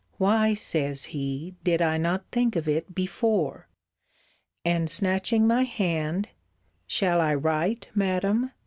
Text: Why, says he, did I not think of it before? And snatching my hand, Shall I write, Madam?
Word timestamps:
Why, 0.17 0.55
says 0.55 1.05
he, 1.13 1.53
did 1.63 1.79
I 1.79 1.99
not 1.99 2.25
think 2.31 2.55
of 2.55 2.67
it 2.67 2.95
before? 2.95 3.67
And 4.65 4.89
snatching 4.89 5.45
my 5.45 5.61
hand, 5.61 6.29
Shall 6.87 7.21
I 7.21 7.35
write, 7.35 7.89
Madam? 7.93 8.51